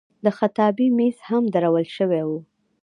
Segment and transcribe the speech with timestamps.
[0.25, 2.31] د خطابې میز هم درول شوی و.